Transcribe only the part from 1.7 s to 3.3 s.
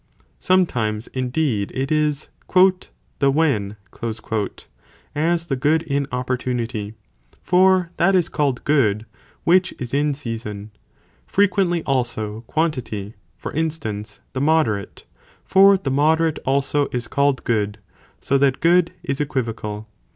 it is "the